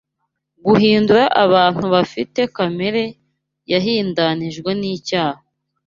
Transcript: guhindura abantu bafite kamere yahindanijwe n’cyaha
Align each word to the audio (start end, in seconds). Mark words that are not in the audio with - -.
guhindura 0.65 1.23
abantu 1.43 1.83
bafite 1.93 2.39
kamere 2.55 3.03
yahindanijwe 3.71 4.69
n’cyaha 4.79 5.41